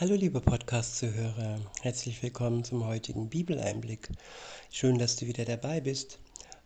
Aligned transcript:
Hallo 0.00 0.14
liebe 0.14 0.40
Podcast-Zuhörer, 0.40 1.58
herzlich 1.82 2.22
willkommen 2.22 2.62
zum 2.62 2.86
heutigen 2.86 3.28
Bibeleinblick. 3.28 4.08
Schön, 4.70 4.96
dass 4.96 5.16
du 5.16 5.26
wieder 5.26 5.44
dabei 5.44 5.80
bist. 5.80 6.20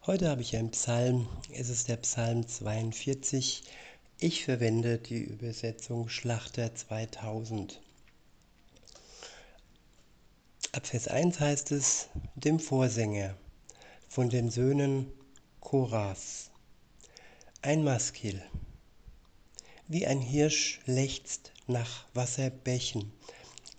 Heute 0.05 0.29
habe 0.29 0.43
ich 0.43 0.55
einen 0.55 0.73
Psalm, 0.73 1.27
es 1.51 1.71
ist 1.71 1.89
der 1.89 1.97
Psalm 1.97 2.47
42. 2.47 3.63
Ich 4.19 4.45
verwende 4.45 4.99
die 4.99 5.23
Übersetzung 5.23 6.11
Schlachter 6.11 6.75
2000. 6.75 7.81
Ab 10.73 10.87
Vers 10.87 11.09
1 11.09 11.41
heißt 11.41 11.73
es, 11.73 12.11
dem 12.35 12.61
Vorsänger 12.61 13.35
von 14.11 14.29
den 14.29 14.51
Söhnen 14.51 15.11
Koras. 15.61 16.51
Ein 17.63 17.83
Maskil. 17.83 18.43
Wie 19.93 20.07
ein 20.07 20.23
Hirsch 20.23 20.81
lechzt 20.87 21.53
nach 21.67 22.07
Wasserbächen, 22.15 23.13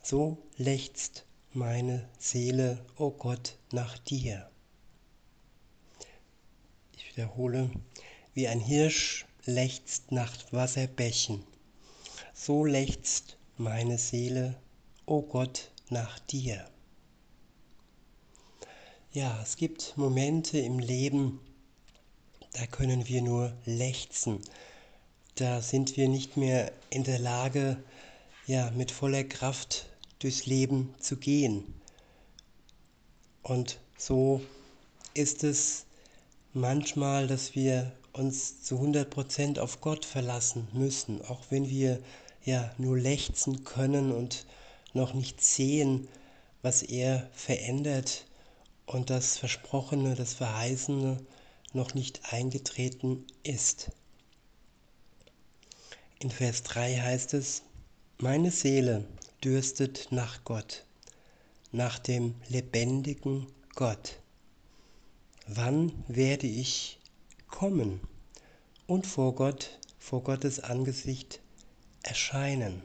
so 0.04 0.38
lechzt 0.58 1.26
meine 1.54 2.08
Seele, 2.20 2.86
o 3.00 3.06
oh 3.06 3.10
Gott, 3.10 3.58
nach 3.72 3.98
dir. 3.98 4.48
Ich 6.96 7.10
wiederhole, 7.10 7.72
wie 8.36 8.48
ein 8.48 8.60
Hirsch 8.60 9.26
lechzt 9.46 10.12
nach 10.12 10.32
Wasserbächen, 10.54 11.44
so 12.32 12.64
lechzt 12.64 13.40
meine 13.58 13.98
Seele, 13.98 14.62
o 15.08 15.18
oh 15.18 15.22
Gott, 15.24 15.72
nach 15.90 16.20
dir. 16.20 16.70
Ja, 19.14 19.42
es 19.42 19.58
gibt 19.58 19.98
Momente 19.98 20.60
im 20.60 20.78
Leben, 20.78 21.40
da 22.52 22.68
können 22.68 23.08
wir 23.08 23.24
nur 23.24 23.58
lechzen, 23.66 24.44
da 25.36 25.62
sind 25.62 25.98
wir 25.98 26.08
nicht 26.08 26.38
mehr 26.38 26.72
in 26.90 27.04
der 27.04 27.20
Lage, 27.20 27.78
ja, 28.46 28.72
mit 28.72 28.92
voller 28.92 29.24
Kraft 29.24 29.88
durchs 30.20 30.46
Leben 30.46 30.94
zu 31.00 31.18
gehen. 31.18 31.64
Und 33.42 33.80
so 33.98 34.42
ist 35.14 35.44
es 35.44 35.86
manchmal, 36.54 37.28
dass 37.28 37.56
wir 37.56 37.92
uns 38.14 38.62
zu 38.62 38.76
100% 38.80 39.60
auf 39.60 39.82
Gott 39.82 40.06
verlassen 40.06 40.68
müssen, 40.74 41.22
auch 41.26 41.42
wenn 41.50 41.70
wir 41.70 42.00
ja 42.46 42.72
nur 42.78 42.98
lechzen 42.98 43.64
können 43.64 44.12
und 44.12 44.46
noch 44.94 45.14
nicht 45.14 45.42
sehen, 45.42 46.08
was 46.62 46.84
er 46.84 47.30
verändert 47.34 48.26
und 48.86 49.10
das 49.10 49.38
Versprochene, 49.38 50.16
das 50.16 50.34
Verheißene 50.34 51.18
noch 51.74 51.96
nicht 51.96 52.32
eingetreten 52.32 53.26
ist. 53.42 53.92
In 56.24 56.32
Vers 56.32 56.64
3 56.64 57.02
heißt 57.02 57.34
es, 57.34 57.64
meine 58.18 58.50
Seele 58.50 59.04
dürstet 59.44 60.08
nach 60.10 60.46
Gott, 60.46 60.86
nach 61.74 62.00
dem 62.00 62.36
lebendigen 62.48 63.48
Gott. 63.76 64.22
Wann 65.48 65.92
werde 66.08 66.48
ich 66.48 66.98
kommen 67.50 68.00
und 68.88 69.06
vor 69.06 69.36
Gott, 69.36 69.78
vor 70.00 70.24
Gottes 70.24 70.62
Angesicht 70.62 71.42
erscheinen? 72.04 72.84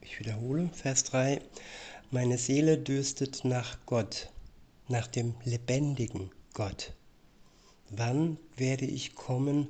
Ich 0.00 0.18
wiederhole, 0.18 0.70
Vers 0.72 1.04
3, 1.04 1.42
meine 2.10 2.38
Seele 2.38 2.78
dürstet 2.78 3.44
nach 3.44 3.76
Gott, 3.84 4.30
nach 4.88 5.08
dem 5.08 5.34
lebendigen 5.44 6.30
Gott. 6.54 6.94
Wann 7.90 8.38
werde 8.56 8.86
ich 8.86 9.14
kommen 9.14 9.68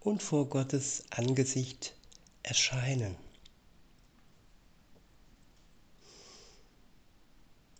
und 0.00 0.22
vor 0.22 0.48
Gottes 0.48 1.04
Angesicht 1.10 1.94
erscheinen. 2.42 3.16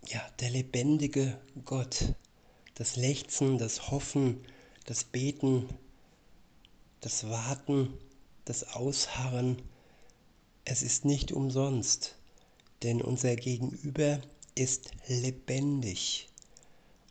Ja, 0.07 0.21
der 0.39 0.51
lebendige 0.51 1.39
Gott, 1.65 2.13
das 2.75 2.95
Lechzen, 2.95 3.57
das 3.57 3.91
Hoffen, 3.91 4.45
das 4.85 5.03
Beten, 5.03 5.67
das 6.99 7.29
Warten, 7.29 7.93
das 8.45 8.75
Ausharren, 8.75 9.61
es 10.65 10.83
ist 10.83 11.05
nicht 11.05 11.31
umsonst, 11.31 12.15
denn 12.83 13.01
unser 13.01 13.35
Gegenüber 13.35 14.21
ist 14.55 14.91
lebendig. 15.07 16.29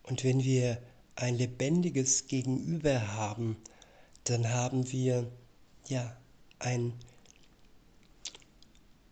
Und 0.05 0.25
wenn 0.25 0.45
wir 0.45 0.81
ein 1.17 1.37
lebendiges 1.37 2.27
Gegenüber 2.27 3.09
haben, 3.15 3.57
dann 4.25 4.53
haben 4.53 4.91
wir 4.93 5.31
ja 5.89 6.17
ein, 6.59 6.93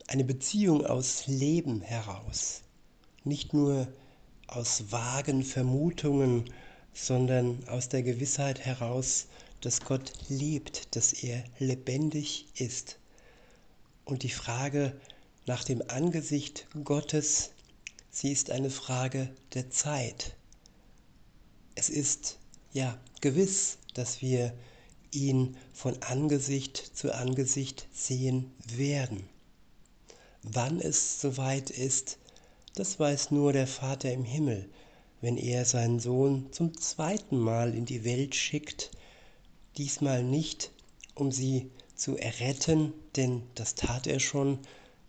eine 0.06 0.24
Beziehung 0.24 0.84
aus 0.86 1.26
Leben 1.26 1.80
heraus. 1.80 2.62
Nicht 3.24 3.52
nur 3.52 3.88
aus 4.46 4.90
vagen 4.90 5.42
Vermutungen, 5.44 6.50
sondern 6.94 7.66
aus 7.68 7.88
der 7.88 8.02
Gewissheit 8.02 8.60
heraus, 8.60 9.26
dass 9.60 9.80
Gott 9.80 10.12
lebt, 10.28 10.94
dass 10.96 11.12
er 11.12 11.44
lebendig 11.58 12.46
ist. 12.54 12.98
Und 14.04 14.22
die 14.22 14.30
Frage 14.30 14.98
nach 15.46 15.64
dem 15.64 15.82
Angesicht 15.88 16.66
Gottes, 16.84 17.50
sie 18.10 18.32
ist 18.32 18.50
eine 18.50 18.70
Frage 18.70 19.30
der 19.54 19.70
Zeit. 19.70 20.34
Es 21.74 21.88
ist 21.88 22.38
ja 22.72 22.98
gewiss, 23.20 23.78
dass 23.94 24.22
wir 24.22 24.52
ihn 25.12 25.56
von 25.72 26.02
Angesicht 26.02 26.76
zu 26.76 27.14
Angesicht 27.14 27.86
sehen 27.92 28.52
werden. 28.76 29.28
Wann 30.42 30.80
es 30.80 31.20
soweit 31.20 31.70
ist, 31.70 32.18
das 32.74 33.00
weiß 33.00 33.30
nur 33.30 33.52
der 33.52 33.66
Vater 33.66 34.12
im 34.12 34.24
Himmel, 34.24 34.68
wenn 35.20 35.36
er 35.36 35.64
seinen 35.64 35.98
Sohn 35.98 36.52
zum 36.52 36.76
zweiten 36.78 37.38
Mal 37.38 37.74
in 37.74 37.86
die 37.86 38.04
Welt 38.04 38.34
schickt, 38.34 38.90
diesmal 39.76 40.22
nicht, 40.22 40.70
um 41.14 41.32
sie 41.32 41.70
zu 41.96 42.16
erretten, 42.16 42.92
denn 43.16 43.42
das 43.54 43.74
tat 43.74 44.06
er 44.06 44.20
schon. 44.20 44.58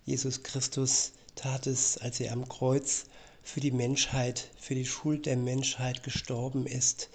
Jesus 0.06 0.42
Christus 0.42 1.12
tat 1.36 1.68
es, 1.68 1.98
als 1.98 2.20
er 2.20 2.34
am 2.34 2.50
Kreuz 2.50 3.06
für 3.44 3.60
die 3.60 3.72
Menschheit, 3.72 4.50
für 4.58 4.76
die 4.76 4.86
Schuld 4.86 5.26
der 5.26 5.38
Menschheit 5.38 6.04
gestorben 6.04 6.66
ist. 6.66 7.10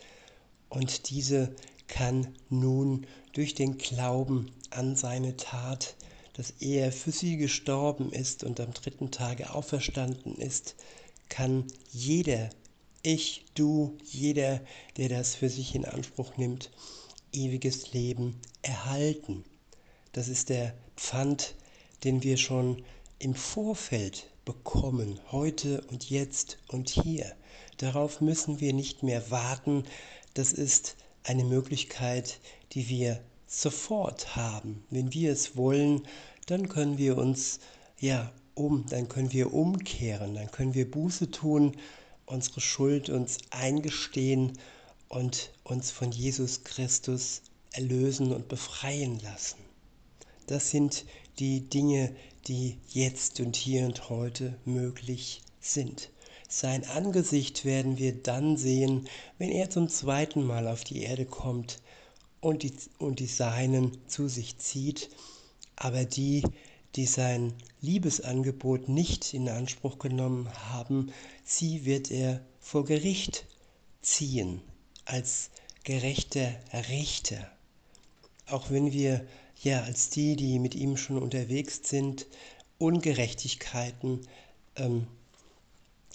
Und 0.69 1.11
diese 1.11 1.55
kann 1.89 2.35
nun 2.49 3.07
durch 3.33 3.55
den 3.55 3.79
Glauben 3.79 4.51
an 4.71 4.97
seine 4.97 5.37
Tat, 5.37 5.97
dass 6.35 6.51
er 6.61 6.93
für 6.93 7.13
sie 7.13 7.37
gestorben 7.37 8.13
ist 8.13 8.45
und 8.45 8.61
am 8.61 8.73
dritten 8.73 9.11
Tage 9.11 9.55
auferstanden 9.55 10.37
ist, 10.37 10.75
kann 11.29 11.67
jeder, 11.91 12.51
ich, 13.03 13.45
du, 13.55 13.97
jeder, 14.05 14.61
der 14.97 15.09
das 15.09 15.35
für 15.35 15.49
sich 15.49 15.75
in 15.75 15.85
Anspruch 15.85 16.37
nimmt, 16.37 16.71
ewiges 17.33 17.93
Leben 17.93 18.41
erhalten. 18.63 19.45
Das 20.13 20.29
ist 20.29 20.49
der 20.49 20.75
Pfand, 20.97 21.55
den 22.03 22.23
wir 22.23 22.37
schon 22.37 22.83
im 23.19 23.35
Vorfeld 23.35 24.31
bekommen, 24.45 25.21
heute 25.31 25.83
und 25.91 26.11
jetzt 26.11 26.59
und 26.69 26.89
hier. 26.89 27.35
Darauf 27.79 28.21
müssen 28.21 28.61
wir 28.61 28.73
nicht 28.73 29.03
mehr 29.03 29.31
warten. 29.31 29.85
Das 30.35 30.53
ist 30.53 30.97
eine 31.25 31.45
Möglichkeit, 31.45 32.39
die 32.73 32.89
wir 32.89 33.21
sofort 33.47 34.37
haben. 34.37 34.85
Wenn 34.91 35.13
wir 35.13 35.33
es 35.33 35.57
wollen, 35.57 36.03
dann 36.47 36.69
können 36.69 36.99
wir 36.99 37.19
uns 37.19 37.61
ja 37.99 38.33
um, 38.55 38.87
dann 38.87 39.09
können 39.09 39.33
wir 39.33 39.53
umkehren, 39.53 40.35
dann 40.35 40.51
können 40.51 40.75
wir 40.75 40.91
Buße 40.91 41.31
tun, 41.31 41.77
unsere 42.27 42.61
Schuld 42.61 43.11
uns 43.11 43.39
eingestehen 43.51 44.53
und 45.09 45.51
uns 45.65 45.91
von 45.91 46.13
Jesus 46.13 46.65
Christus 46.65 47.43
erlösen 47.73 48.33
und 48.33 48.49
befreien 48.49 49.19
lassen. 49.21 49.59
Das 50.47 50.71
sind 50.71 51.05
die 51.39 51.69
Dinge, 51.69 52.15
die 52.47 52.79
jetzt 52.89 53.41
und 53.41 53.57
hier 53.57 53.87
und 53.87 54.09
heute 54.09 54.57
möglich 54.65 55.43
sind. 55.61 56.11
Sein 56.57 56.85
Angesicht 56.85 57.65
werden 57.65 57.99
wir 57.99 58.15
dann 58.15 58.57
sehen, 58.57 59.09
wenn 59.39 59.51
er 59.51 59.71
zum 59.71 59.89
zweiten 59.89 60.45
Mal 60.45 60.69
auf 60.69 60.85
die 60.85 61.03
Erde 61.03 61.27
kommt 61.27 61.81
und 62.41 62.63
die, 62.63 62.73
und 62.99 63.19
die 63.19 63.27
Seinen 63.27 63.99
zu 64.07 64.29
sich 64.29 64.59
zieht, 64.59 65.11
aber 65.75 66.05
die, 66.05 66.45
die 66.95 67.07
sein 67.07 67.55
Liebesangebot 67.81 68.89
nicht 68.89 69.35
in 69.35 69.49
Anspruch 69.49 69.99
genommen 69.99 70.49
haben, 70.71 71.13
sie 71.43 71.87
wird 71.87 72.13
er 72.13 72.41
vor 72.61 72.85
Gericht 72.85 73.47
ziehen 74.01 74.61
als 75.07 75.51
gerechter 75.83 76.55
Richter. 76.89 77.51
Auch 78.47 78.71
wenn 78.71 78.93
wir 78.93 79.27
ja 79.61 79.83
als 79.83 80.09
die, 80.09 80.37
die 80.37 80.61
mit 80.61 80.77
ihm 80.77 80.97
schon 80.99 81.21
unterwegs 81.21 81.81
sind, 81.83 82.29
Ungerechtigkeiten 82.79 84.21
ähm, 84.77 85.09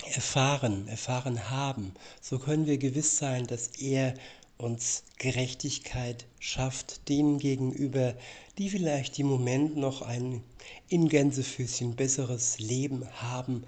erfahren, 0.06 0.88
erfahren 0.88 1.50
haben, 1.50 1.94
so 2.22 2.40
können 2.40 2.66
wir 2.66 2.78
gewiss 2.78 3.18
sein, 3.18 3.48
dass 3.48 3.68
er 3.80 4.14
uns 4.58 5.04
Gerechtigkeit 5.18 6.26
schafft, 6.40 7.08
denen 7.08 7.40
gegenüber, 7.40 8.14
die 8.58 8.70
vielleicht 8.70 9.18
im 9.20 9.28
Moment 9.28 9.78
noch 9.78 10.02
ein 10.02 10.44
in 10.90 11.08
Gänsefüßchen 11.08 11.96
besseres 11.96 12.60
Leben 12.60 13.08
haben, 13.22 13.64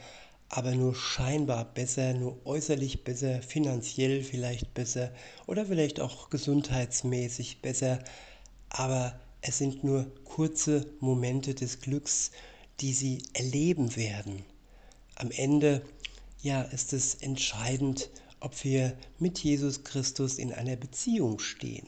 aber 0.49 0.75
nur 0.75 0.93
scheinbar 0.93 1.63
besser, 1.63 2.13
nur 2.13 2.37
äußerlich 2.45 3.05
besser, 3.05 3.41
finanziell 3.41 4.21
vielleicht 4.21 4.73
besser 4.73 5.11
oder 5.47 5.65
vielleicht 5.65 6.01
auch 6.01 6.29
gesundheitsmäßig 6.29 7.61
besser, 7.61 7.99
aber 8.69 9.17
es 9.41 9.59
sind 9.59 9.83
nur 9.85 10.11
kurze 10.25 10.85
Momente 10.99 11.55
des 11.55 11.79
Glücks, 11.79 12.31
die 12.81 12.91
sie 12.91 13.23
erleben 13.33 13.95
werden. 13.95 14.43
Am 15.15 15.31
Ende 15.31 15.83
ja, 16.41 16.61
ist 16.61 16.93
es 16.93 17.15
entscheidend, 17.15 18.09
ob 18.39 18.63
wir 18.63 18.97
mit 19.19 19.39
Jesus 19.39 19.83
Christus 19.83 20.37
in 20.37 20.51
einer 20.51 20.75
Beziehung 20.75 21.39
stehen. 21.39 21.87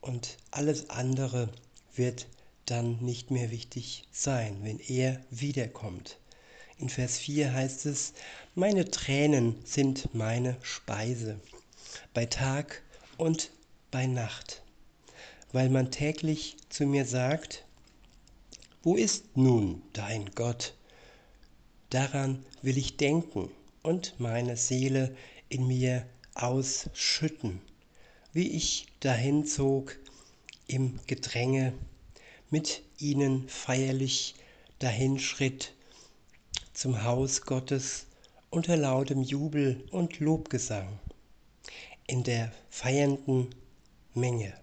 Und 0.00 0.36
alles 0.50 0.90
andere 0.90 1.50
wird 1.94 2.26
dann 2.66 2.98
nicht 3.00 3.30
mehr 3.30 3.50
wichtig 3.50 4.04
sein, 4.12 4.58
wenn 4.62 4.78
er 4.78 5.20
wiederkommt. 5.30 6.18
In 6.78 6.88
Vers 6.88 7.18
4 7.18 7.52
heißt 7.52 7.86
es, 7.86 8.14
meine 8.54 8.90
Tränen 8.90 9.56
sind 9.64 10.14
meine 10.14 10.56
Speise, 10.62 11.40
bei 12.14 12.26
Tag 12.26 12.82
und 13.16 13.50
bei 13.90 14.06
Nacht, 14.06 14.62
weil 15.52 15.68
man 15.68 15.90
täglich 15.90 16.56
zu 16.68 16.86
mir 16.86 17.04
sagt, 17.04 17.64
wo 18.82 18.96
ist 18.96 19.36
nun 19.36 19.82
dein 19.92 20.30
Gott? 20.34 20.74
Daran 21.90 22.44
will 22.62 22.78
ich 22.78 22.96
denken 22.96 23.50
und 23.82 24.14
meine 24.20 24.56
Seele 24.56 25.16
in 25.48 25.66
mir 25.66 26.06
ausschütten, 26.34 27.60
wie 28.32 28.48
ich 28.48 28.86
dahin 29.00 29.44
zog 29.44 29.98
im 30.68 31.00
Gedränge, 31.08 31.72
mit 32.48 32.82
ihnen 32.98 33.48
feierlich 33.48 34.36
dahinschritt 34.78 35.74
zum 36.72 37.02
Haus 37.02 37.42
Gottes 37.42 38.06
unter 38.50 38.76
lautem 38.76 39.22
Jubel 39.22 39.84
und 39.90 40.20
Lobgesang 40.20 41.00
in 42.06 42.22
der 42.22 42.52
feiernden 42.68 43.52
Menge. 44.14 44.54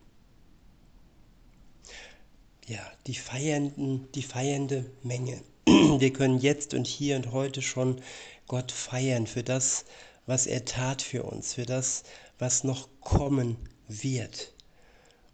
Ja, 2.67 2.79
die 3.05 3.15
feiernden, 3.15 4.09
die 4.13 4.23
feiernde 4.23 4.89
Menge. 5.03 5.41
Wir 5.99 6.13
können 6.13 6.37
jetzt 6.37 6.73
und 6.73 6.87
hier 6.87 7.17
und 7.17 7.33
heute 7.33 7.61
schon 7.61 8.01
Gott 8.47 8.71
feiern 8.71 9.27
für 9.27 9.43
das, 9.43 9.83
was 10.25 10.47
er 10.47 10.63
tat 10.63 11.01
für 11.01 11.23
uns, 11.23 11.55
für 11.55 11.65
das, 11.65 12.03
was 12.39 12.63
noch 12.63 12.87
kommen 13.01 13.57
wird. 13.89 14.53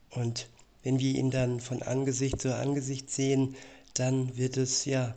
Und 0.09 0.49
wenn 0.81 0.97
wir 0.97 1.13
ihn 1.13 1.29
dann 1.29 1.59
von 1.59 1.83
Angesicht 1.83 2.41
zu 2.41 2.55
Angesicht 2.55 3.11
sehen, 3.11 3.55
dann 3.93 4.35
wird 4.35 4.57
es 4.57 4.85
ja 4.85 5.13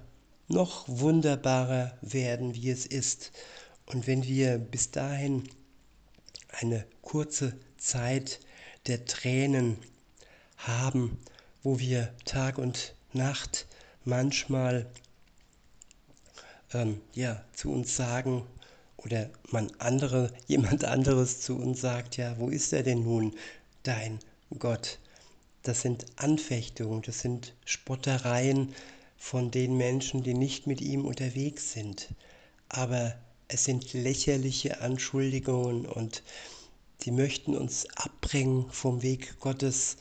noch 0.48 0.84
wunderbarer 0.86 1.96
werden, 2.02 2.54
wie 2.54 2.68
es 2.68 2.84
ist. 2.84 3.32
Und 3.86 4.06
wenn 4.06 4.22
wir 4.24 4.58
bis 4.58 4.90
dahin 4.90 5.44
eine 6.48 6.84
kurze 7.00 7.58
Zeit 7.78 8.40
der 8.86 9.06
Tränen 9.06 9.78
haben, 10.58 11.16
wo 11.62 11.78
wir 11.78 12.12
Tag 12.26 12.58
und 12.58 12.94
Nacht 13.14 13.66
manchmal 14.04 14.86
ähm, 16.72 17.00
ja, 17.14 17.42
zu 17.52 17.72
uns 17.72 17.96
sagen, 17.96 18.42
oder 18.96 19.30
man 19.50 19.70
andere, 19.78 20.32
jemand 20.46 20.84
anderes 20.84 21.40
zu 21.40 21.56
uns 21.56 21.80
sagt, 21.80 22.16
ja, 22.16 22.38
wo 22.38 22.48
ist 22.48 22.72
er 22.72 22.82
denn 22.82 23.02
nun, 23.04 23.34
dein 23.82 24.18
Gott? 24.58 24.98
Das 25.62 25.82
sind 25.82 26.06
Anfechtungen, 26.16 27.02
das 27.02 27.20
sind 27.20 27.54
Spottereien 27.64 28.72
von 29.16 29.50
den 29.50 29.76
Menschen, 29.76 30.22
die 30.22 30.34
nicht 30.34 30.66
mit 30.66 30.80
ihm 30.80 31.04
unterwegs 31.04 31.72
sind. 31.72 32.08
Aber 32.68 33.16
es 33.48 33.64
sind 33.64 33.92
lächerliche 33.92 34.80
Anschuldigungen 34.80 35.86
und 35.86 36.22
die 37.02 37.10
möchten 37.10 37.56
uns 37.56 37.86
abbringen 37.96 38.70
vom 38.70 39.02
Weg 39.02 39.38
Gottes. 39.40 39.96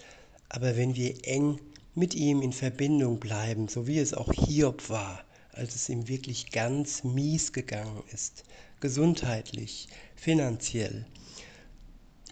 Aber 0.49 0.77
wenn 0.77 0.95
wir 0.95 1.27
eng 1.27 1.59
mit 1.95 2.13
ihm 2.13 2.41
in 2.41 2.53
Verbindung 2.53 3.19
bleiben, 3.19 3.67
so 3.67 3.87
wie 3.87 3.99
es 3.99 4.13
auch 4.13 4.31
Hiob 4.31 4.89
war, 4.89 5.24
als 5.55 5.75
es 5.75 5.89
ihm 5.89 6.07
wirklich 6.07 6.51
ganz 6.51 7.03
mies 7.03 7.53
gegangen 7.53 8.03
ist, 8.11 8.43
gesundheitlich, 8.79 9.87
finanziell. 10.15 11.05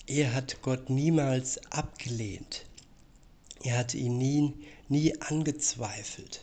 Er 0.05 0.33
hat 0.33 0.61
Gott 0.61 0.89
niemals 0.89 1.59
abgelehnt. 1.71 2.65
Er 3.63 3.77
hat 3.77 3.93
ihn 3.93 4.17
nie, 4.17 4.53
nie 4.89 5.19
angezweifelt. 5.21 6.41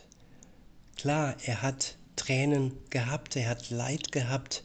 Klar, 0.97 1.35
er 1.45 1.61
hat 1.61 1.97
Tränen 2.15 2.73
gehabt, 2.89 3.35
er 3.35 3.49
hat 3.49 3.69
Leid 3.69 4.11
gehabt, 4.11 4.63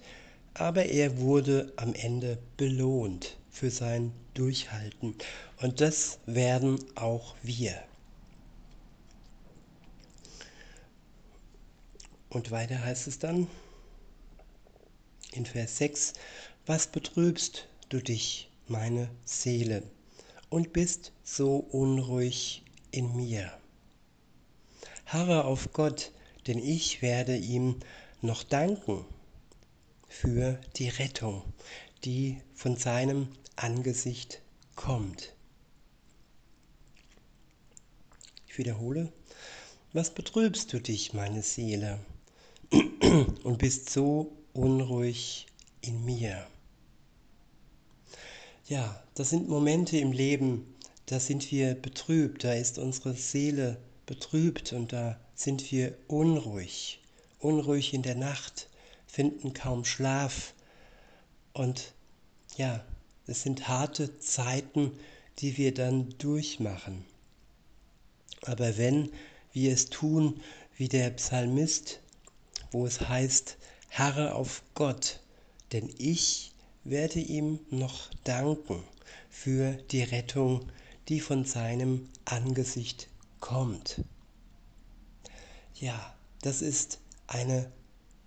aber 0.55 0.87
er 0.87 1.19
wurde 1.19 1.73
am 1.77 1.95
Ende 1.95 2.39
belohnt 2.57 3.37
für 3.51 3.71
sein 3.71 4.13
Durchhalten. 4.35 5.15
Und 5.61 5.81
das 5.81 6.19
werden 6.27 6.79
auch 6.95 7.35
wir. 7.43 7.86
Und 12.37 12.51
weiter 12.51 12.85
heißt 12.85 13.07
es 13.07 13.19
dann 13.19 13.49
in 15.33 15.47
Vers 15.47 15.79
6, 15.79 16.13
was 16.67 16.87
betrübst 16.87 17.67
du 17.89 17.99
dich, 17.99 18.51
meine 18.69 19.09
Seele, 19.25 19.83
und 20.51 20.75
bist 20.75 21.13
so 21.25 21.57
unruhig 21.57 22.63
in 22.91 23.17
mir? 23.17 23.51
Harre 25.07 25.47
auf 25.47 25.73
Gott, 25.73 26.13
denn 26.47 26.59
ich 26.59 27.01
werde 27.01 27.39
ihm 27.39 27.81
noch 28.21 28.43
danken 28.43 29.07
für 30.07 30.61
die 30.77 30.91
Rettung, 30.91 31.43
die 32.05 32.43
von 32.53 32.77
seinem 32.77 33.29
Angesicht 33.57 34.43
kommt. 34.75 35.35
Ich 38.47 38.59
wiederhole, 38.59 39.11
was 39.95 40.13
betrübst 40.13 40.75
du 40.75 40.81
dich, 40.81 41.15
meine 41.15 41.41
Seele? 41.41 41.99
Und 43.45 43.59
bist 43.59 43.91
so 43.91 44.33
unruhig 44.53 45.47
in 45.81 46.05
mir. 46.05 46.47
Ja, 48.69 49.03
das 49.15 49.31
sind 49.31 49.49
Momente 49.49 49.99
im 49.99 50.13
Leben, 50.13 50.75
da 51.07 51.21
sind 51.21 51.51
wir 51.53 51.75
betrübt, 51.75 52.43
da 52.43 52.53
ist 52.53 52.79
unsere 52.79 53.15
Seele 53.15 53.79
betrübt 54.07 54.73
und 54.73 54.93
da 54.93 55.21
sind 55.35 55.71
wir 55.71 55.97
unruhig, 56.09 57.01
unruhig 57.39 57.95
in 57.95 58.03
der 58.03 58.17
Nacht, 58.17 58.69
finden 59.07 59.53
kaum 59.53 59.85
Schlaf 59.85 60.53
und 61.53 61.93
ja, 62.57 62.85
es 63.27 63.43
sind 63.43 63.69
harte 63.69 64.19
Zeiten, 64.19 64.93
die 65.39 65.57
wir 65.57 65.75
dann 65.75 66.15
durchmachen. 66.19 67.05
Aber 68.43 68.79
wenn 68.79 69.11
wir 69.53 69.73
es 69.73 69.91
tun, 69.91 70.41
wie 70.77 70.89
der 70.89 71.11
Psalmist, 71.11 72.01
wo 72.77 72.85
es 72.85 73.01
heißt, 73.01 73.57
Harre 73.91 74.35
auf 74.35 74.63
Gott, 74.75 75.21
denn 75.73 75.89
ich 75.97 76.53
werde 76.85 77.21
ihm 77.21 77.59
noch 77.71 78.11
danken 78.23 78.85
für 79.31 79.73
die 79.91 80.03
Rettung, 80.03 80.71
die 81.09 81.21
von 81.21 81.47
seinem 81.47 82.07
Angesicht 82.27 83.09
kommt. 83.41 84.03
Ja, 85.77 86.15
das 86.43 86.61
ist 86.61 87.01
eine 87.27 87.73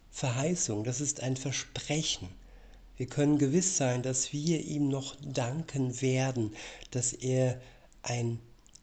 Verheißung, 0.09 0.83
das 0.83 0.99
ist 0.99 1.21
ein 1.21 1.37
Versprechen. 1.37 2.27
Wir 2.97 3.05
können 3.05 3.37
gewiss 3.37 3.77
sein, 3.77 4.01
dass 4.01 4.33
wir 4.33 4.65
ihm 4.65 4.87
noch 4.89 5.15
danken 5.21 6.01
werden, 6.01 6.55
dass 6.89 7.13
er 7.13 7.61
ein 8.01 8.39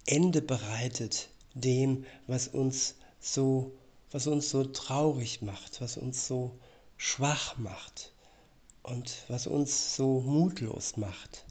Ende 0.07 0.43
bereitet 0.43 1.29
dem, 1.55 2.05
was 2.29 2.47
uns 2.47 2.95
so 3.19 3.73
was 4.11 4.27
uns 4.27 4.51
so 4.51 4.65
traurig 4.65 5.43
macht, 5.43 5.81
was 5.81 5.97
uns 5.97 6.27
so 6.27 6.59
schwach 6.97 7.57
macht 7.59 8.13
und 8.83 9.25
was 9.29 9.47
uns 9.47 9.97
so 9.97 10.21
mutlos 10.21 10.97
macht. 10.97 11.45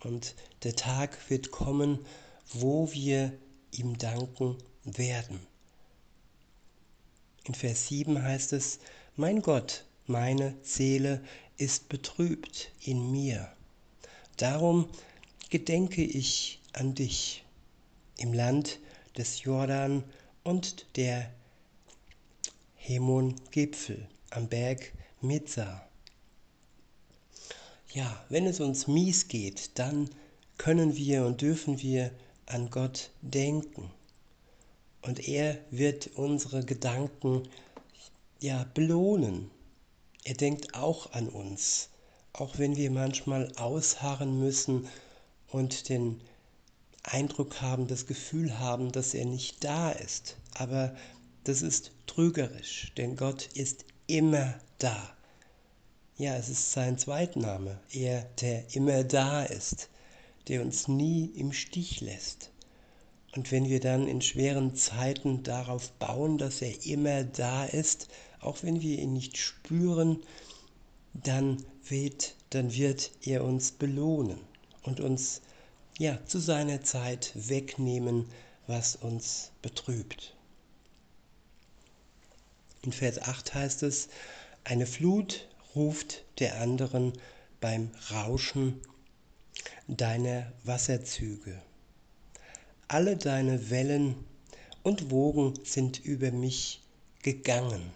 Und 0.00 0.34
der 0.62 0.76
Tag 0.76 1.18
wird 1.28 1.50
kommen, 1.50 1.98
wo 2.52 2.90
wir 2.92 3.36
ihm 3.70 3.98
danken 3.98 4.56
werden. 4.84 5.46
In 7.44 7.54
Vers 7.54 7.88
7 7.88 8.22
heißt 8.22 8.52
es, 8.52 8.78
mein 9.16 9.42
Gott, 9.42 9.84
meine 10.06 10.56
Seele 10.62 11.22
ist 11.56 11.88
betrübt 11.88 12.72
in 12.80 13.10
mir. 13.10 13.52
Darum 14.36 14.88
gedenke 15.50 16.02
ich 16.02 16.60
an 16.72 16.94
dich 16.94 17.44
im 18.16 18.32
Land 18.32 18.78
des 19.16 19.42
Jordan 19.42 20.04
und 20.44 20.96
der 20.96 21.30
Hemon-Gipfel 22.76 24.08
am 24.30 24.48
Berg 24.48 24.92
Mizar. 25.20 25.88
ja, 27.92 28.24
wenn 28.28 28.46
es 28.46 28.60
uns 28.60 28.86
mies 28.86 29.28
geht, 29.28 29.78
dann 29.78 30.08
können 30.56 30.96
wir 30.96 31.26
und 31.26 31.40
dürfen 31.42 31.82
wir 31.82 32.10
an 32.46 32.70
Gott 32.70 33.10
denken. 33.22 33.90
Und 35.02 35.28
er 35.28 35.58
wird 35.70 36.08
unsere 36.16 36.64
Gedanken 36.64 37.48
ja 38.40 38.64
belohnen. 38.74 39.50
Er 40.24 40.34
denkt 40.34 40.74
auch 40.74 41.12
an 41.12 41.28
uns, 41.28 41.88
auch 42.32 42.58
wenn 42.58 42.76
wir 42.76 42.90
manchmal 42.90 43.50
ausharren 43.56 44.38
müssen 44.38 44.88
und 45.48 45.88
den 45.88 46.20
Eindruck 47.02 47.60
haben, 47.60 47.86
das 47.86 48.06
Gefühl 48.06 48.58
haben, 48.58 48.92
dass 48.92 49.14
er 49.14 49.24
nicht 49.24 49.64
da 49.64 49.90
ist. 49.90 50.36
Aber 50.54 50.94
das 51.44 51.62
ist 51.62 51.92
trügerisch, 52.06 52.92
denn 52.96 53.16
Gott 53.16 53.48
ist 53.54 53.84
immer 54.06 54.54
da. 54.78 55.16
Ja, 56.16 56.36
es 56.36 56.48
ist 56.50 56.72
sein 56.72 56.98
Zweitname, 56.98 57.80
er, 57.90 58.24
der 58.40 58.74
immer 58.74 59.04
da 59.04 59.42
ist, 59.42 59.88
der 60.48 60.60
uns 60.60 60.86
nie 60.86 61.26
im 61.34 61.52
Stich 61.52 62.00
lässt. 62.00 62.50
Und 63.34 63.52
wenn 63.52 63.68
wir 63.68 63.80
dann 63.80 64.08
in 64.08 64.20
schweren 64.20 64.74
Zeiten 64.74 65.42
darauf 65.42 65.92
bauen, 65.92 66.36
dass 66.36 66.60
er 66.60 66.84
immer 66.84 67.24
da 67.24 67.64
ist, 67.64 68.08
auch 68.40 68.62
wenn 68.62 68.82
wir 68.82 68.98
ihn 68.98 69.12
nicht 69.12 69.38
spüren, 69.38 70.22
dann 71.14 71.64
wird, 71.84 72.34
dann 72.50 72.74
wird 72.74 73.12
er 73.22 73.44
uns 73.44 73.72
belohnen 73.72 74.40
und 74.82 75.00
uns 75.00 75.40
ja, 76.00 76.18
zu 76.24 76.38
seiner 76.38 76.80
Zeit 76.80 77.30
wegnehmen, 77.34 78.24
was 78.66 78.96
uns 78.96 79.52
betrübt. 79.60 80.34
In 82.80 82.90
Vers 82.90 83.20
8 83.20 83.52
heißt 83.52 83.82
es, 83.82 84.08
eine 84.64 84.86
Flut 84.86 85.46
ruft 85.74 86.24
der 86.38 86.58
anderen 86.62 87.12
beim 87.60 87.90
Rauschen 88.10 88.80
deiner 89.88 90.50
Wasserzüge. 90.64 91.60
Alle 92.88 93.18
deine 93.18 93.68
Wellen 93.68 94.14
und 94.82 95.10
Wogen 95.10 95.52
sind 95.64 96.02
über 96.02 96.30
mich 96.30 96.80
gegangen. 97.22 97.92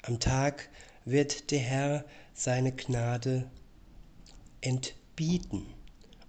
Am 0.00 0.18
Tag 0.18 0.70
wird 1.04 1.50
der 1.50 1.60
Herr 1.60 2.04
seine 2.32 2.72
Gnade 2.72 3.50
entbieten 4.62 5.66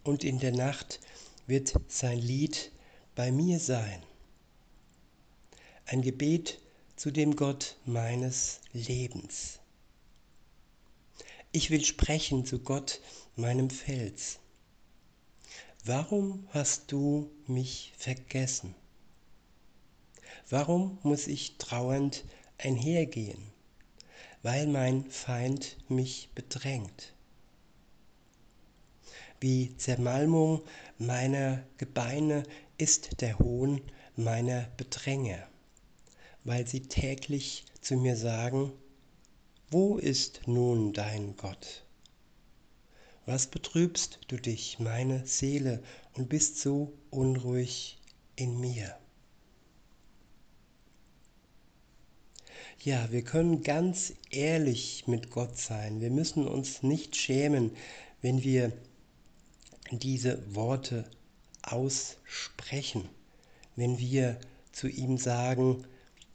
und 0.03 0.24
in 0.24 0.39
der 0.39 0.51
Nacht 0.51 1.00
wird 1.48 1.74
sein 1.88 2.20
Lied 2.20 2.72
bei 3.15 3.31
mir 3.31 3.60
sein. 3.60 4.01
Ein 5.86 6.01
Gebet 6.01 6.60
zu 6.96 7.12
dem 7.12 7.36
Gott 7.36 7.77
meines 7.86 8.62
Lebens. 8.74 9.60
Ich 11.51 11.70
will 11.70 11.84
sprechen 11.84 12.46
zu 12.46 12.60
Gott, 12.60 13.01
meinem 13.36 13.70
Fels. 13.70 14.39
Warum 15.84 16.48
hast 16.51 16.91
du 16.91 17.29
mich 17.48 17.93
vergessen? 17.98 18.75
Warum 20.50 21.00
muss 21.03 21.27
ich 21.27 21.58
trauernd 21.58 22.24
einhergehen, 22.58 23.41
weil 24.43 24.67
mein 24.67 25.10
Feind 25.10 25.77
mich 25.89 26.29
bedrängt? 26.36 27.13
Wie 29.41 29.75
Zermalmung 29.75 30.62
meiner 31.00 31.63
Gebeine 31.77 32.43
ist 32.77 33.21
der 33.21 33.39
Hohn 33.39 33.81
meiner 34.15 34.67
Bedränger, 34.77 35.48
weil 36.43 36.67
sie 36.67 36.81
täglich 36.81 37.65
zu 37.81 37.98
mir 37.98 38.15
sagen, 38.15 38.71
wo 39.71 39.98
ist 39.98 40.41
nun 40.45 40.93
dein 40.93 41.36
Gott? 41.38 41.86
Was 43.25 43.48
betrübst 43.48 44.19
du 44.27 44.38
dich, 44.38 44.79
meine 44.79 45.25
Seele, 45.25 45.81
und 46.13 46.29
bist 46.29 46.60
so 46.60 46.93
unruhig 47.10 48.00
in 48.36 48.60
mir? 48.60 48.95
Ja, 52.83 53.12
wir 53.12 53.24
können 53.24 53.63
ganz 53.63 54.13
ehrlich 54.31 55.07
mit 55.07 55.29
Gott 55.29 55.57
sein. 55.57 56.01
Wir 56.01 56.10
müssen 56.10 56.48
uns 56.48 56.83
nicht 56.83 57.15
schämen, 57.15 57.71
wenn 58.21 58.43
wir 58.43 58.74
diese 60.00 60.55
Worte 60.55 61.10
aussprechen, 61.62 63.07
wenn 63.75 64.00
wir 64.00 64.39
zu 64.71 64.88
ihm 64.88 65.17
sagen, 65.17 65.86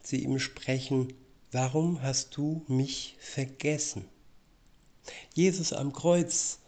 zu 0.01 0.15
ihm 0.15 0.39
sprechen, 0.39 1.13
warum 1.51 2.01
hast 2.01 2.37
du 2.37 2.63
mich 2.67 3.15
vergessen? 3.19 4.05
Jesus 5.33 5.73
am 5.73 5.93
Kreuz 5.93 6.59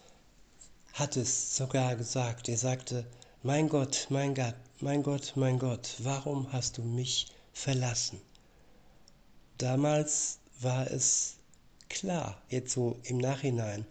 hat 0.93 1.17
es 1.17 1.55
sogar 1.55 1.96
gesagt. 1.96 2.50
Er 2.50 2.58
sagte, 2.58 3.05
mein 3.43 3.69
Gott, 3.69 4.08
mein 4.10 4.36
Gott, 4.36 4.55
mein 4.79 5.03
Gott, 5.03 5.34
mein 5.36 5.60
Gott, 5.60 5.96
warum 6.00 6.51
hast 6.51 6.77
du 6.77 6.84
mich 6.84 7.27
verlassen? 7.53 8.19
Damals 9.58 10.39
war 10.60 10.89
es 10.91 11.36
klar, 11.89 12.41
jetzt 12.50 12.72
so 12.74 13.00
im 13.03 13.17
Nachhinein, 13.17 13.86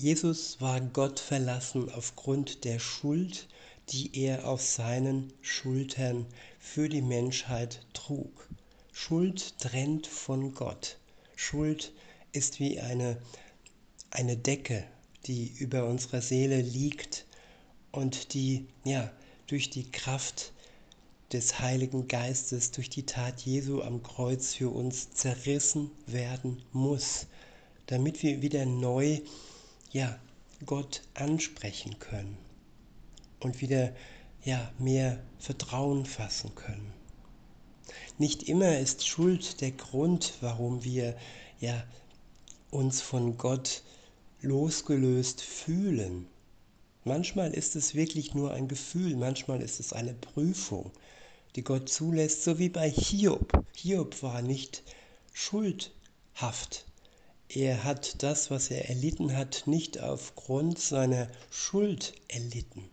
Jesus 0.00 0.60
war 0.60 0.80
Gott 0.80 1.18
verlassen 1.18 1.90
aufgrund 1.90 2.62
der 2.62 2.78
Schuld, 2.78 3.48
die 3.88 4.16
er 4.16 4.46
auf 4.46 4.62
seinen 4.62 5.32
Schultern 5.40 6.24
für 6.60 6.88
die 6.88 7.02
Menschheit 7.02 7.84
trug. 7.94 8.48
Schuld 8.92 9.58
trennt 9.58 10.06
von 10.06 10.54
Gott. 10.54 10.98
Schuld 11.34 11.92
ist 12.30 12.60
wie 12.60 12.78
eine, 12.78 13.18
eine 14.12 14.36
Decke, 14.36 14.84
die 15.26 15.48
über 15.58 15.88
unserer 15.88 16.22
Seele 16.22 16.60
liegt 16.60 17.26
und 17.90 18.34
die 18.34 18.68
ja 18.84 19.10
durch 19.48 19.68
die 19.68 19.90
Kraft 19.90 20.52
des 21.32 21.58
Heiligen 21.58 22.06
Geistes, 22.06 22.70
durch 22.70 22.88
die 22.88 23.04
Tat 23.04 23.40
Jesu 23.40 23.82
am 23.82 24.04
Kreuz 24.04 24.54
für 24.54 24.70
uns 24.70 25.10
zerrissen 25.10 25.90
werden 26.06 26.62
muss, 26.72 27.26
damit 27.86 28.22
wir 28.22 28.42
wieder 28.42 28.64
neu 28.64 29.18
ja, 29.92 30.18
Gott 30.66 31.02
ansprechen 31.14 31.98
können 31.98 32.36
und 33.40 33.60
wieder 33.60 33.94
ja, 34.44 34.70
mehr 34.78 35.22
Vertrauen 35.38 36.04
fassen 36.04 36.54
können. 36.54 36.92
Nicht 38.18 38.44
immer 38.44 38.78
ist 38.78 39.06
Schuld 39.06 39.60
der 39.60 39.70
Grund, 39.70 40.34
warum 40.40 40.84
wir 40.84 41.16
ja, 41.60 41.84
uns 42.70 43.00
von 43.00 43.38
Gott 43.38 43.82
losgelöst 44.40 45.40
fühlen. 45.40 46.26
Manchmal 47.04 47.54
ist 47.54 47.76
es 47.76 47.94
wirklich 47.94 48.34
nur 48.34 48.52
ein 48.52 48.68
Gefühl, 48.68 49.16
manchmal 49.16 49.62
ist 49.62 49.80
es 49.80 49.92
eine 49.92 50.14
Prüfung, 50.14 50.90
die 51.56 51.62
Gott 51.62 51.88
zulässt, 51.88 52.44
so 52.44 52.58
wie 52.58 52.68
bei 52.68 52.90
Hiob. 52.90 53.64
Hiob 53.74 54.22
war 54.22 54.42
nicht 54.42 54.82
schuldhaft 55.32 56.87
er 57.48 57.84
hat 57.84 58.22
das, 58.22 58.50
was 58.50 58.70
er 58.70 58.88
erlitten 58.88 59.36
hat, 59.36 59.62
nicht 59.66 60.00
aufgrund 60.00 60.78
seiner 60.78 61.28
Schuld 61.50 62.12
erlitten. 62.28 62.84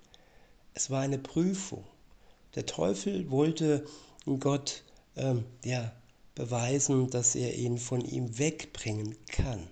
Es 0.74 0.90
war 0.90 1.02
eine 1.02 1.18
Prüfung. 1.18 1.84
Der 2.56 2.66
Teufel 2.66 3.30
wollte 3.30 3.86
Gott 4.40 4.84
ähm, 5.18 5.46
ja, 5.64 5.92
beweisen, 6.36 7.10
dass 7.10 7.36
er 7.36 7.56
ihn 7.56 7.78
von 7.78 8.02
ihm 8.02 8.38
wegbringen 8.38 9.16
kann. 9.28 9.68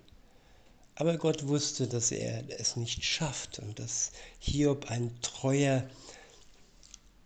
Aber 0.96 1.16
Gott 1.16 1.48
wusste, 1.48 1.88
dass 1.88 2.12
er 2.12 2.44
es 2.60 2.76
nicht 2.76 3.04
schafft 3.04 3.58
und 3.58 3.78
dass 3.78 4.12
Hiob 4.38 4.90
ein 4.90 5.18
treuer, 5.22 5.88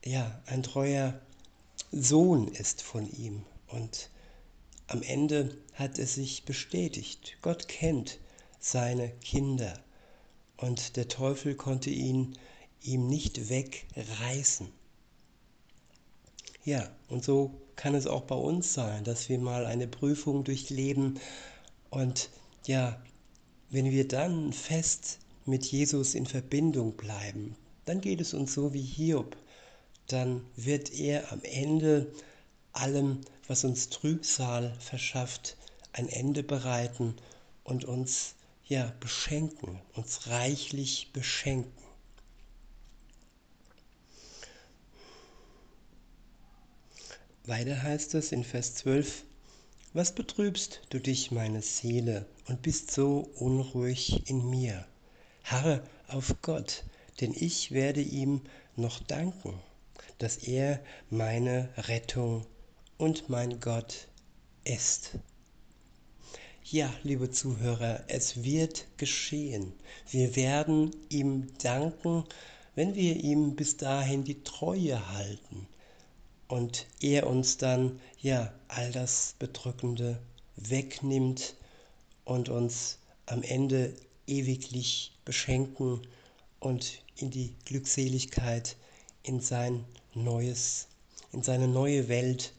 ja, 0.05 0.41
ein 0.47 0.63
treuer 0.63 1.21
Sohn 1.93 2.49
ist 2.49 2.83
von 2.83 3.11
ihm. 3.11 3.45
Und 3.67 4.11
am 4.89 5.03
Ende 5.03 5.57
hat 5.75 5.99
es 5.99 6.15
sich 6.15 6.45
bestätigt. 6.45 7.37
Gott 7.43 7.69
kennt 7.69 8.19
seine 8.59 9.11
Kinder 9.21 9.73
und 10.57 10.97
der 10.97 11.09
Teufel 11.09 11.55
konnte 11.55 11.91
ihn 11.91 12.37
ihm 12.83 13.07
nicht 13.07 13.49
wegreißen. 13.49 14.69
Ja, 16.65 16.89
und 17.09 17.25
so 17.25 17.61
kann 17.77 17.95
es 17.95 18.07
auch 18.07 18.23
bei 18.23 18.35
uns 18.35 18.75
sein, 18.75 19.05
dass 19.05 19.29
wir 19.29 19.39
mal 19.39 19.65
eine 19.67 19.87
Prüfung 19.87 20.45
durchleben 20.45 21.21
und 21.91 22.31
ja, 22.67 23.01
wenn 23.71 23.91
wir 23.91 24.09
dann 24.09 24.53
fest 24.53 25.19
mit 25.45 25.65
Jesus 25.67 26.15
in 26.15 26.27
Verbindung 26.27 26.97
bleiben, 26.97 27.57
dann 27.85 28.01
geht 28.01 28.21
es 28.21 28.35
uns 28.35 28.53
so 28.53 28.75
wie 28.75 28.83
Hiob. 28.83 29.37
Dann 30.07 30.45
wird 30.57 30.93
er 30.93 31.33
am 31.33 31.41
Ende 31.43 32.13
allem, 32.73 33.21
was 33.49 33.65
uns 33.65 33.89
Trübsal 33.89 34.77
verschafft, 34.79 35.57
ein 35.93 36.09
Ende 36.09 36.43
bereiten 36.43 37.17
und 37.65 37.85
uns 37.85 38.35
ja 38.65 38.93
beschenken, 39.01 39.81
uns 39.95 40.29
reichlich 40.29 41.13
beschenken. 41.13 41.73
Weiter 47.45 47.83
heißt 47.83 48.15
es 48.15 48.31
in 48.31 48.45
Vers 48.45 48.75
12, 48.75 49.25
Was 49.95 50.15
betrübst 50.15 50.83
du 50.91 50.99
dich, 50.99 51.31
meine 51.31 51.63
Seele, 51.63 52.27
und 52.47 52.61
bist 52.61 52.91
so 52.91 53.31
unruhig 53.37 54.29
in 54.29 54.51
mir? 54.51 54.87
Harre 55.45 55.83
auf 56.09 56.35
Gott, 56.43 56.85
denn 57.23 57.33
ich 57.35 57.71
werde 57.71 58.03
ihm 58.03 58.43
noch 58.77 59.01
danken, 59.01 59.59
dass 60.19 60.37
er 60.37 60.85
meine 61.09 61.71
Rettung 61.79 62.47
und 62.99 63.29
mein 63.29 63.61
Gott 63.61 64.09
ist. 64.65 65.13
Ja, 66.65 66.93
liebe 67.03 67.31
Zuhörer, 67.31 68.05
es 68.09 68.43
wird 68.45 68.87
geschehen. 68.99 69.73
Wir 70.11 70.37
werden 70.37 70.95
ihm 71.09 71.47
danken, 71.63 72.25
wenn 72.75 72.95
wir 72.95 73.17
ihm 73.17 73.57
bis 73.57 73.79
dahin 73.79 74.25
die 74.25 74.43
Treue 74.43 75.15
halten 75.15 75.67
und 76.49 76.87
er 77.01 77.27
uns 77.27 77.57
dann 77.57 78.01
ja 78.21 78.53
all 78.69 78.93
das 78.93 79.35
Bedrückende 79.39 80.19
wegnimmt 80.57 81.55
und 82.25 82.49
uns 82.49 82.99
am 83.27 83.43
Ende 83.43 83.95
ewiglich 84.27 85.13
beschenken 85.25 86.07
und 86.61 87.03
in 87.17 87.31
die 87.31 87.55
Glückseligkeit, 87.65 88.77
in 89.23 89.41
sein 89.41 89.85
neues, 90.15 90.89
in 91.33 91.43
seine 91.43 91.69
neue 91.69 92.09
Welt 92.09 92.53